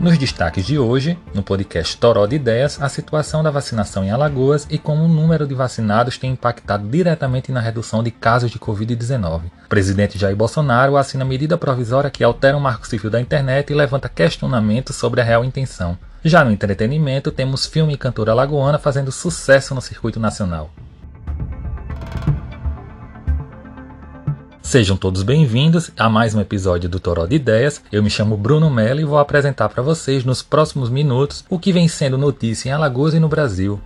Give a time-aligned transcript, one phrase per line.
[0.00, 4.66] Nos destaques de hoje, no podcast Toró de Ideias, a situação da vacinação em Alagoas
[4.70, 9.42] e como o número de vacinados tem impactado diretamente na redução de casos de Covid-19.
[9.66, 13.76] O presidente Jair Bolsonaro assina medida provisória que altera o marco civil da internet e
[13.76, 15.98] levanta questionamentos sobre a real intenção.
[16.24, 20.70] Já no entretenimento, temos filme e cantora alagoana fazendo sucesso no circuito nacional.
[24.70, 27.82] Sejam todos bem-vindos a mais um episódio do Toró de Ideias.
[27.90, 31.72] Eu me chamo Bruno Mello e vou apresentar para vocês nos próximos minutos o que
[31.72, 33.80] vem sendo notícia em Alagoas e no Brasil.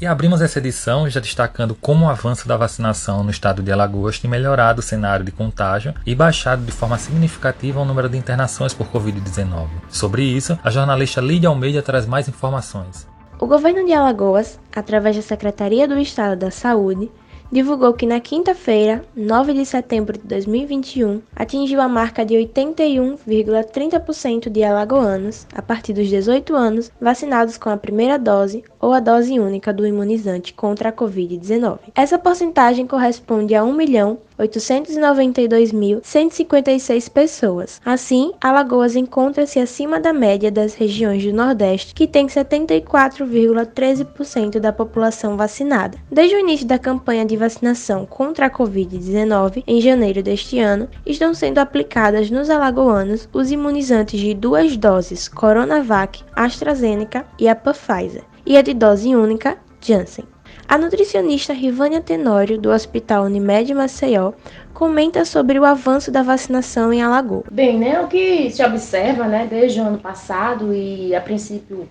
[0.00, 4.18] E abrimos essa edição já destacando como o avanço da vacinação no estado de Alagoas
[4.18, 8.74] tem melhorado o cenário de contágio e baixado de forma significativa o número de internações
[8.74, 9.68] por Covid-19.
[9.88, 13.06] Sobre isso, a jornalista Lídia Almeida traz mais informações.
[13.38, 17.08] O governo de Alagoas, através da Secretaria do Estado da Saúde,
[17.50, 24.62] divulgou que na quinta-feira, 9 de setembro de 2021, atingiu a marca de 81,30% de
[24.62, 29.72] alagoanos, a partir dos 18 anos, vacinados com a primeira dose ou a dose única
[29.72, 31.78] do imunizante contra a Covid-19.
[31.94, 37.80] Essa porcentagem corresponde a 1 milhão 892.156 pessoas.
[37.84, 45.36] Assim, Alagoas encontra-se acima da média das regiões do Nordeste, que tem 74,13% da população
[45.36, 45.98] vacinada.
[46.10, 51.34] Desde o início da campanha de vacinação contra a Covid-19, em janeiro deste ano, estão
[51.34, 58.56] sendo aplicadas nos alagoanos os imunizantes de duas doses Coronavac, AstraZeneca e a Pfizer, e
[58.56, 60.24] a de dose única Janssen.
[60.70, 64.32] A nutricionista Rivânia Tenório, do Hospital Unimed Maceió,
[64.74, 67.44] comenta sobre o avanço da vacinação em Alagoas.
[67.50, 71.88] Bem, né, o que se observa, né, desde o ano passado e a princípio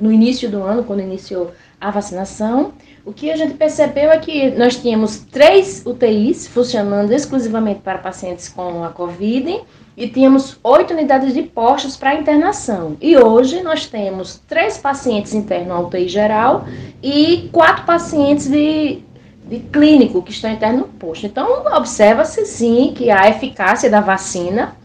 [0.00, 2.72] no início do ano, quando iniciou a vacinação,
[3.04, 8.48] o que a gente percebeu é que nós tínhamos três UTIs funcionando exclusivamente para pacientes
[8.48, 9.62] com a Covid
[9.96, 12.96] e tínhamos oito unidades de postos para internação.
[13.00, 16.66] E hoje nós temos três pacientes internos na UTI geral
[17.02, 19.00] e quatro pacientes de,
[19.48, 21.26] de clínico que estão internos no posto.
[21.26, 24.76] Então, observa-se sim que a eficácia da vacina,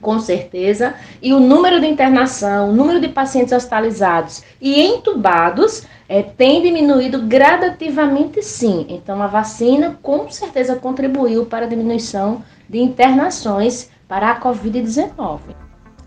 [0.00, 6.22] com certeza, e o número de internação, o número de pacientes hospitalizados e entubados é,
[6.22, 8.86] tem diminuído gradativamente sim.
[8.88, 15.40] Então, a vacina com certeza contribuiu para a diminuição de internações para a Covid-19.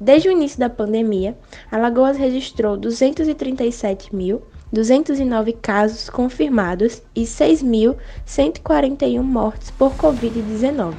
[0.00, 1.38] Desde o início da pandemia,
[1.70, 10.94] Alagoas registrou 237.209 casos confirmados e 6.141 mortes por Covid-19.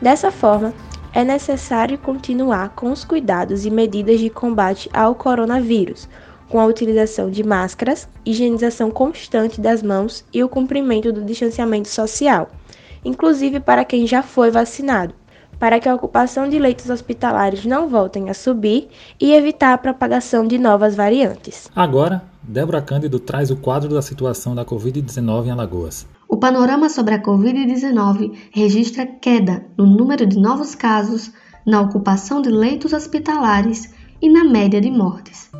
[0.00, 0.72] Dessa forma,
[1.12, 6.08] é necessário continuar com os cuidados e medidas de combate ao coronavírus,
[6.48, 12.50] com a utilização de máscaras, higienização constante das mãos e o cumprimento do distanciamento social,
[13.04, 15.14] inclusive para quem já foi vacinado,
[15.60, 18.88] para que a ocupação de leitos hospitalares não voltem a subir
[19.20, 21.70] e evitar a propagação de novas variantes.
[21.76, 26.08] Agora, Débora Cândido traz o quadro da situação da Covid-19 em Alagoas.
[26.26, 31.30] O panorama sobre a Covid-19 registra queda no número de novos casos,
[31.66, 33.92] na ocupação de leitos hospitalares
[34.22, 35.50] e na média de mortes.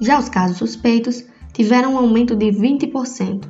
[0.00, 1.24] Já os casos suspeitos
[1.54, 3.48] tiveram um aumento de 20%.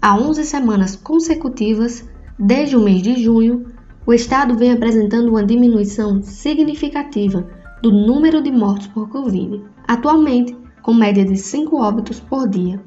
[0.00, 3.66] Há 11 semanas consecutivas, desde o mês de junho,
[4.06, 7.46] o estado vem apresentando uma diminuição significativa
[7.82, 12.80] do número de mortos por Covid, atualmente com média de 5 óbitos por dia.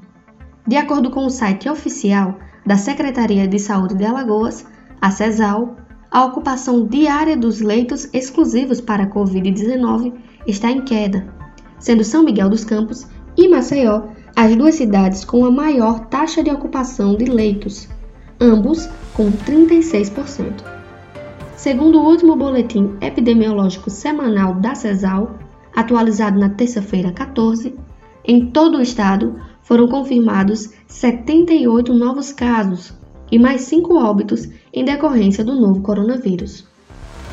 [0.68, 4.66] De acordo com o site oficial da Secretaria de Saúde de Alagoas,
[5.02, 5.75] a CESAL,
[6.12, 10.13] a ocupação diária dos leitos exclusivos para a Covid-19
[10.46, 11.28] está em queda,
[11.80, 14.04] sendo São Miguel dos Campos e Maceió
[14.36, 17.90] as duas cidades com a maior taxa de ocupação de leitos.
[18.40, 20.76] ambos com 36%.
[21.57, 25.39] Segundo o último boletim epidemiológico semanal da CESAL,
[25.75, 27.74] atualizado na terça-feira 14,
[28.24, 32.94] em todo o estado foram confirmados 78 novos casos
[33.31, 36.63] e mais 5 óbitos em decorrência do novo coronavírus.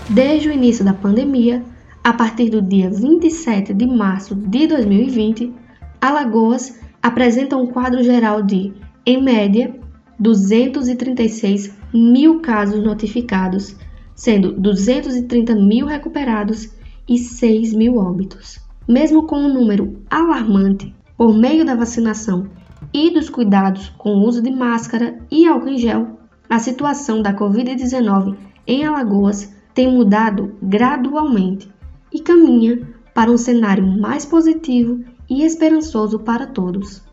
[0.09, 1.63] Desde o início da pandemia,
[2.03, 5.53] a partir do dia 27 de março de 2020,
[6.01, 8.73] Alagoas apresenta um quadro geral de,
[9.05, 9.79] em média,
[10.19, 13.77] 236 mil casos notificados,
[14.15, 16.71] sendo 230 mil recuperados
[17.09, 18.59] e 6 mil óbitos.
[18.89, 22.49] Mesmo com um número alarmante, por meio da vacinação
[22.93, 26.19] e dos cuidados com o uso de máscara e álcool em gel,
[26.49, 31.69] a situação da Covid-19 em Alagoas tem mudado gradualmente
[32.13, 37.04] e caminha para um cenário mais positivo e esperançoso para todos.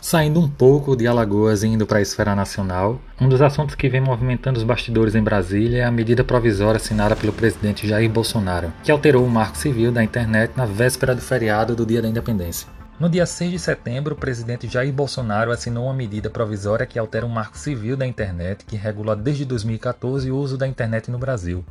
[0.00, 3.86] Saindo um pouco de Alagoas e indo para a esfera nacional, um dos assuntos que
[3.86, 8.72] vem movimentando os bastidores em Brasília é a medida provisória assinada pelo presidente Jair Bolsonaro,
[8.82, 12.66] que alterou o marco civil da internet na véspera do feriado do Dia da Independência.
[12.98, 17.26] No dia 6 de setembro, o presidente Jair Bolsonaro assinou uma medida provisória que altera
[17.26, 21.62] o marco civil da internet que regula desde 2014 o uso da internet no Brasil.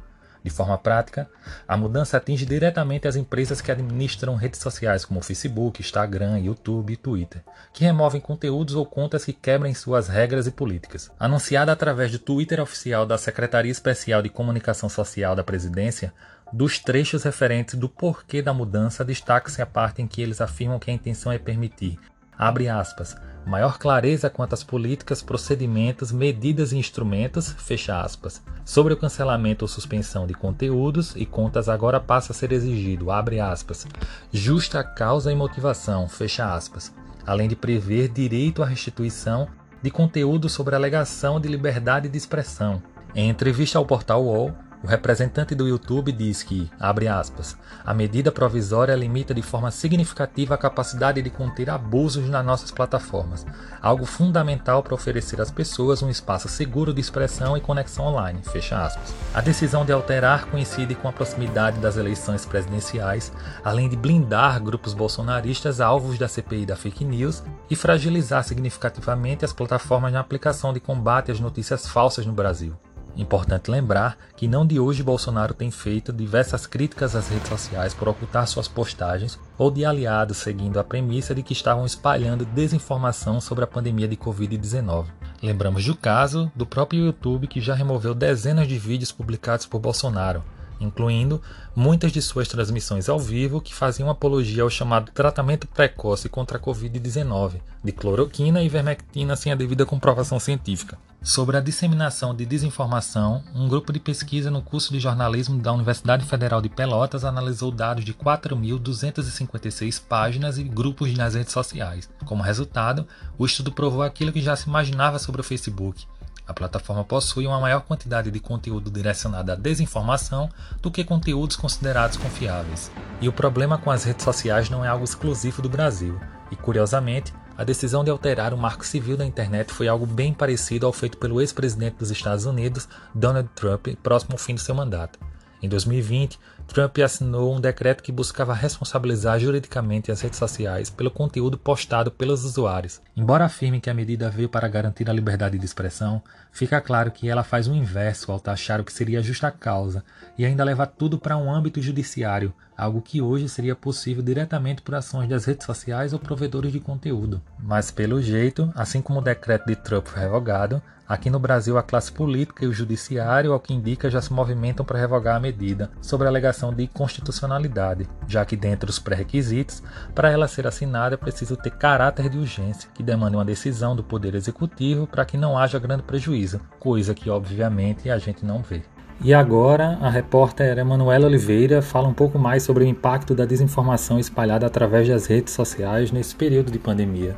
[0.43, 1.29] De forma prática,
[1.67, 6.97] a mudança atinge diretamente as empresas que administram redes sociais como Facebook, Instagram, YouTube e
[6.97, 7.43] Twitter,
[7.73, 11.11] que removem conteúdos ou contas que quebrem suas regras e políticas.
[11.19, 16.13] Anunciada através do Twitter oficial da Secretaria Especial de Comunicação Social da Presidência,
[16.51, 20.89] dos trechos referentes do porquê da mudança, destaca-se a parte em que eles afirmam que
[20.89, 21.99] a intenção é permitir,
[22.39, 28.41] abre aspas, maior clareza quanto às políticas, procedimentos, medidas e instrumentos, fecha aspas.
[28.63, 33.41] Sobre o cancelamento ou suspensão de conteúdos e contas agora passa a ser exigido, abre
[33.41, 33.85] aspas,
[34.31, 36.93] justa causa e motivação, fecha aspas,
[37.27, 39.47] além de prever direito à restituição
[39.81, 42.81] de conteúdo sobre alegação de liberdade de expressão.
[43.13, 44.53] Em entrevista ao portal UOL,
[44.83, 50.55] o representante do YouTube diz que, abre aspas, a medida provisória limita de forma significativa
[50.55, 53.45] a capacidade de conter abusos nas nossas plataformas,
[53.81, 58.81] algo fundamental para oferecer às pessoas um espaço seguro de expressão e conexão online, fecha
[58.81, 59.13] aspas.
[59.33, 63.33] A decisão de alterar coincide com a proximidade das eleições presidenciais,
[63.63, 69.51] além de blindar grupos bolsonaristas alvos da CPI da fake news e fragilizar significativamente as
[69.51, 72.77] plataformas na aplicação de combate às notícias falsas no Brasil.
[73.15, 78.07] Importante lembrar que não de hoje Bolsonaro tem feito diversas críticas às redes sociais por
[78.07, 83.63] ocultar suas postagens ou de aliados seguindo a premissa de que estavam espalhando desinformação sobre
[83.63, 85.05] a pandemia de Covid-19.
[85.41, 90.43] Lembramos do caso do próprio YouTube que já removeu dezenas de vídeos publicados por Bolsonaro,
[90.79, 91.41] incluindo
[91.75, 96.61] muitas de suas transmissões ao vivo que faziam apologia ao chamado tratamento precoce contra a
[96.61, 100.97] Covid-19, de cloroquina e ivermectina sem a devida comprovação científica.
[101.21, 106.25] Sobre a disseminação de desinformação, um grupo de pesquisa no curso de jornalismo da Universidade
[106.25, 112.09] Federal de Pelotas analisou dados de 4.256 páginas e grupos nas redes sociais.
[112.25, 113.05] Como resultado,
[113.37, 116.07] o estudo provou aquilo que já se imaginava sobre o Facebook
[116.49, 120.49] a plataforma possui uma maior quantidade de conteúdo direcionado à desinformação
[120.81, 122.91] do que conteúdos considerados confiáveis.
[123.21, 126.19] E o problema com as redes sociais não é algo exclusivo do Brasil.
[126.49, 130.87] E curiosamente, a decisão de alterar o marco civil da internet foi algo bem parecido
[130.87, 135.19] ao feito pelo ex-presidente dos Estados Unidos, Donald Trump, próximo ao fim do seu mandato.
[135.61, 141.57] Em 2020, Trump assinou um decreto que buscava responsabilizar juridicamente as redes sociais pelo conteúdo
[141.57, 143.01] postado pelos usuários.
[143.17, 146.21] Embora afirme que a medida veio para garantir a liberdade de expressão,
[146.51, 150.03] fica claro que ela faz o inverso ao taxar o que seria justa causa
[150.37, 154.93] e ainda leva tudo para um âmbito judiciário, algo que hoje seria possível diretamente por
[154.93, 157.41] ações das redes sociais ou provedores de conteúdo.
[157.57, 161.81] Mas pelo jeito, assim como o decreto de Trump foi revogado, Aqui no Brasil, a
[161.81, 165.89] classe política e o judiciário, ao que indica, já se movimentam para revogar a medida,
[165.99, 169.81] sobre a alegação de constitucionalidade, já que, dentre os pré-requisitos,
[170.13, 174.03] para ela ser assinada é preciso ter caráter de urgência, que demanda uma decisão do
[174.03, 178.81] Poder Executivo para que não haja grande prejuízo, coisa que, obviamente, a gente não vê.
[179.21, 184.17] E agora, a repórter Emanuela Oliveira fala um pouco mais sobre o impacto da desinformação
[184.17, 187.35] espalhada através das redes sociais nesse período de pandemia.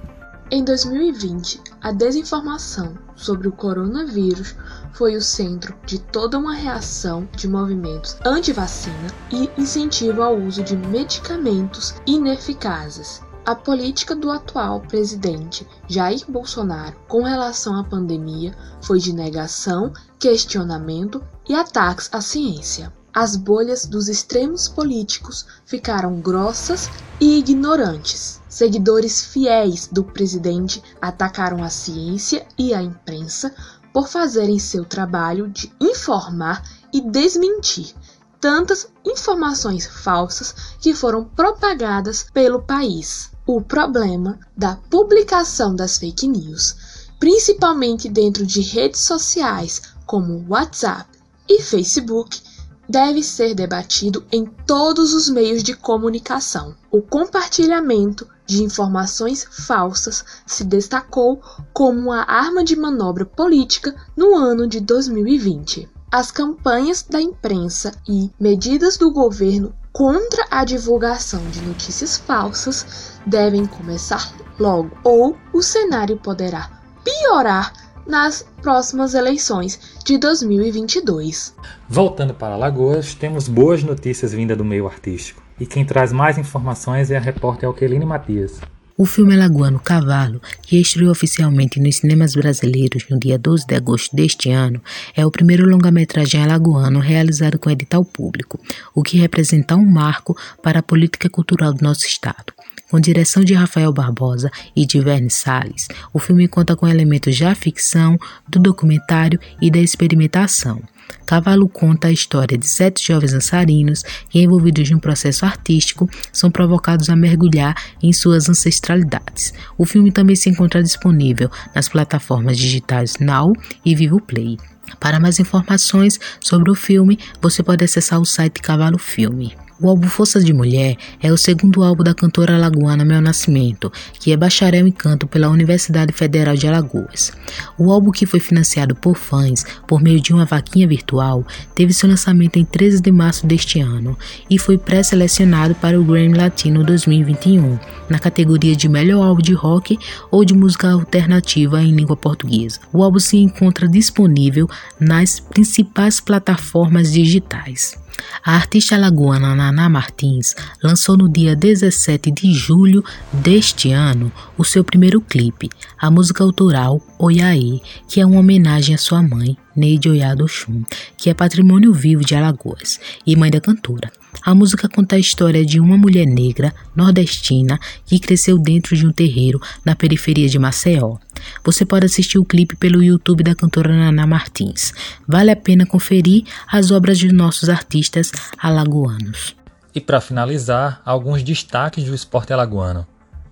[0.53, 4.53] Em 2020, a desinformação sobre o coronavírus
[4.91, 10.75] foi o centro de toda uma reação de movimentos anti-vacina e incentivo ao uso de
[10.75, 13.22] medicamentos ineficazes.
[13.46, 21.24] A política do atual presidente Jair Bolsonaro com relação à pandemia foi de negação, questionamento
[21.48, 22.91] e ataques à ciência.
[23.13, 26.89] As bolhas dos extremos políticos ficaram grossas
[27.22, 28.40] e ignorantes.
[28.51, 33.55] Seguidores fiéis do presidente atacaram a ciência e a imprensa
[33.93, 37.96] por fazerem seu trabalho de informar e desmentir
[38.41, 43.31] tantas informações falsas que foram propagadas pelo país.
[43.48, 46.75] O problema da publicação das fake news,
[47.22, 51.10] principalmente dentro de redes sociais como WhatsApp
[51.48, 52.41] e Facebook,
[52.89, 56.75] deve ser debatido em todos os meios de comunicação.
[56.91, 61.41] O compartilhamento de informações falsas se destacou
[61.72, 65.88] como uma arma de manobra política no ano de 2020.
[66.12, 73.65] As campanhas da imprensa e medidas do governo contra a divulgação de notícias falsas devem
[73.65, 77.72] começar logo, ou o cenário poderá piorar
[78.05, 81.55] nas próximas eleições de 2022.
[81.88, 85.41] Voltando para Alagoas, temos boas notícias vindas do meio artístico.
[85.61, 88.59] E quem traz mais informações é a repórter Alqueline Matias.
[88.97, 94.15] O filme Alagoano Cavalo, que estreou oficialmente nos cinemas brasileiros no dia 12 de agosto
[94.15, 94.81] deste ano,
[95.15, 98.59] é o primeiro longa-metragem alagoano realizado com edital público,
[98.95, 102.51] o que representa um marco para a política cultural do nosso estado.
[102.91, 107.55] Com direção de Rafael Barbosa e de Verne Salles, o filme conta com elementos da
[107.55, 110.81] ficção, do documentário e da experimentação.
[111.25, 117.10] Cavalo conta a história de sete jovens dançarinos que, envolvidos num processo artístico, são provocados
[117.10, 119.53] a mergulhar em suas ancestralidades.
[119.77, 123.53] O filme também se encontra disponível nas plataformas digitais Now
[123.86, 124.57] e Vivo Play.
[125.00, 129.55] Para mais informações sobre o filme, você pode acessar o site Cavalo Filme.
[129.83, 134.31] O álbum Força de Mulher é o segundo álbum da cantora alagoana Mel Nascimento, que
[134.31, 137.31] é bacharel em canto pela Universidade Federal de Alagoas.
[137.79, 142.07] O álbum, que foi financiado por fãs por meio de uma vaquinha virtual, teve seu
[142.07, 144.15] lançamento em 13 de março deste ano
[144.47, 149.97] e foi pré-selecionado para o Grammy Latino 2021, na categoria de melhor álbum de rock
[150.29, 152.79] ou de música alternativa em língua portuguesa.
[152.93, 154.69] O álbum se encontra disponível
[155.00, 158.00] nas principais plataformas digitais.
[158.43, 164.83] A artista alagoana Naná Martins lançou no dia 17 de julho deste ano o seu
[164.83, 170.43] primeiro clipe, a música autoral Oiaê, que é uma homenagem à sua mãe, Neide Oyado
[170.43, 170.83] Oxum,
[171.15, 174.11] que é patrimônio vivo de Alagoas e mãe da cantora.
[174.43, 179.11] A música conta a história de uma mulher negra nordestina que cresceu dentro de um
[179.11, 181.17] terreiro na periferia de Maceió.
[181.63, 184.91] Você pode assistir o clipe pelo YouTube da cantora Naná Martins.
[185.27, 189.55] Vale a pena conferir as obras de nossos artistas alagoanos.
[189.93, 193.05] E para finalizar, alguns destaques do esporte alagoano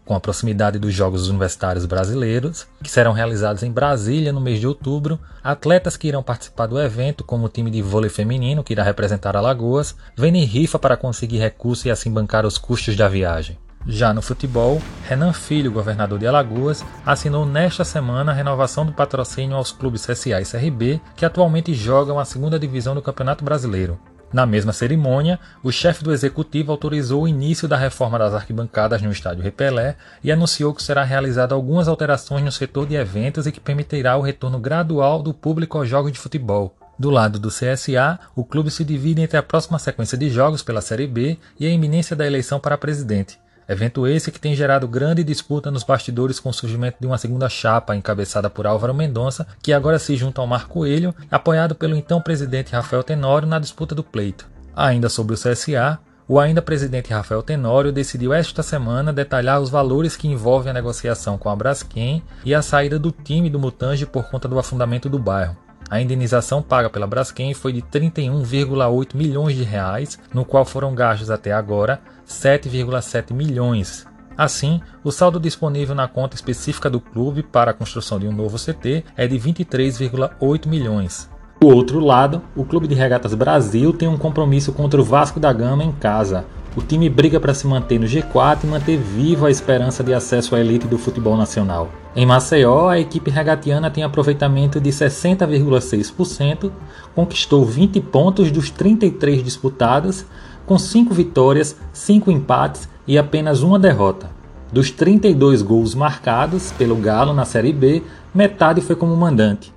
[0.10, 4.66] com a proximidade dos Jogos Universitários Brasileiros, que serão realizados em Brasília no mês de
[4.66, 8.82] outubro, atletas que irão participar do evento, como o time de vôlei feminino, que irá
[8.82, 13.60] representar Alagoas, vendem rifa para conseguir recursos e assim bancar os custos da viagem.
[13.86, 19.56] Já no futebol, Renan Filho, governador de Alagoas, assinou nesta semana a renovação do patrocínio
[19.56, 24.00] aos clubes CSA e CRB, que atualmente jogam a segunda divisão do Campeonato Brasileiro.
[24.32, 29.12] Na mesma cerimônia, o chefe do executivo autorizou o início da reforma das arquibancadas no
[29.12, 33.60] estádio Repelé e anunciou que será realizada algumas alterações no setor de eventos e que
[33.60, 36.76] permitirá o retorno gradual do público aos jogos de futebol.
[36.98, 40.82] Do lado do CSA, o clube se divide entre a próxima sequência de jogos pela
[40.82, 43.40] Série B e a iminência da eleição para presidente.
[43.70, 47.48] Evento esse que tem gerado grande disputa nos bastidores com o surgimento de uma segunda
[47.48, 52.20] chapa encabeçada por Álvaro Mendonça, que agora se junta ao Mar Coelho, apoiado pelo então
[52.20, 54.48] presidente Rafael Tenório na disputa do pleito.
[54.76, 60.18] Ainda sobre o CSA, o ainda presidente Rafael Tenório decidiu esta semana detalhar os valores
[60.18, 64.32] que envolvem a negociação com a Braskem e a saída do time do Mutange por
[64.32, 65.56] conta do afundamento do bairro.
[65.90, 71.32] A indenização paga pela Braskem foi de 31,8 milhões de reais, no qual foram gastos
[71.32, 74.06] até agora 7,7 milhões.
[74.38, 78.58] Assim, o saldo disponível na conta específica do clube para a construção de um novo
[78.58, 81.30] CT é de 23,8 milhões.
[81.60, 85.52] Do outro lado, o Clube de Regatas Brasil tem um compromisso contra o Vasco da
[85.52, 86.46] Gama em casa.
[86.76, 90.56] O time briga para se manter no G4 e manter viva a esperança de acesso
[90.56, 91.90] à elite do futebol nacional.
[92.16, 96.72] Em Maceió, a equipe regatiana tem aproveitamento de 60,6%,
[97.16, 100.26] conquistou 20 pontos dos 33 disputados
[100.66, 104.30] com 5 vitórias, 5 empates e apenas uma derrota.
[104.72, 109.74] Dos 32 gols marcados pelo Galo na Série B, metade foi como mandante.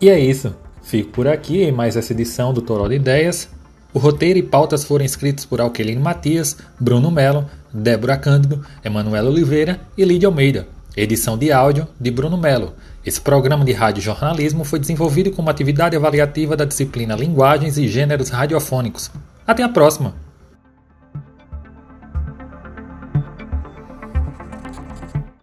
[0.00, 0.54] E é isso.
[0.82, 3.48] Fico por aqui em mais essa edição do Toró de Ideias.
[3.92, 9.80] O roteiro e pautas foram escritos por Alqueline Matias, Bruno Melo, Débora Cândido, Emanuela Oliveira
[9.96, 10.68] e Lídia Almeida.
[10.94, 12.74] Edição de áudio de Bruno Melo.
[13.04, 18.28] Esse programa de rádio jornalismo foi desenvolvido como atividade avaliativa da disciplina Linguagens e Gêneros
[18.28, 19.10] Radiofônicos,
[19.46, 20.27] até a próxima!